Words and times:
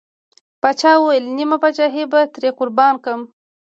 پاچا 0.61 0.91
وويل: 0.97 1.25
نيمه 1.37 1.57
پاچاهي 1.63 2.03
به 2.11 2.19
ترې 2.33 2.49
قربان 2.59 2.93
کړم. 3.03 3.21